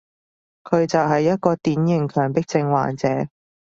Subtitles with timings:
[0.63, 3.07] 佢就係一個典型強迫症患者